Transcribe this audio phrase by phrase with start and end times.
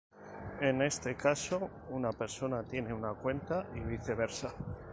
[0.61, 4.51] En este caso, una persona tiene una cuenta y viceversa.